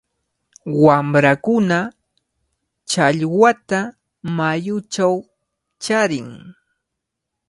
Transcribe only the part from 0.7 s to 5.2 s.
Wamrakuna challwata mayuchaw